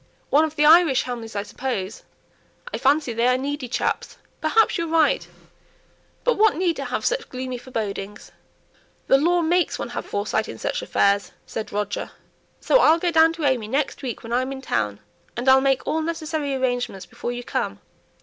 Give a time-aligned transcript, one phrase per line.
[0.31, 2.01] "One of the Irish Hamleys, I suppose.
[2.73, 4.17] I fancy they are needy chaps.
[4.41, 5.27] Perhaps you're right.
[6.23, 8.31] But what need to have such gloomy forebodings?"
[9.05, 12.09] "The law makes one have foresight in such affairs," said Roger.
[12.59, 15.01] "So I'll go down to AimÄe next week when I'm in town,
[15.37, 17.79] and I'll make all necessary arrangements before you come.